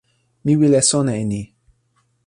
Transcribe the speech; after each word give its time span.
mi 0.43 0.53
wile 0.59 0.79
sona 0.89 1.11
e 1.21 1.23
ni. 1.31 1.41